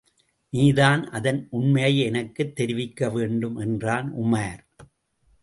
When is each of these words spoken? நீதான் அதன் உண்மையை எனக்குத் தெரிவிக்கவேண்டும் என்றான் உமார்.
நீதான் 0.49 1.09
அதன் 1.09 1.47
உண்மையை 1.51 1.99
எனக்குத் 1.99 2.59
தெரிவிக்கவேண்டும் 2.59 3.59
என்றான் 3.59 4.13
உமார். 4.17 4.61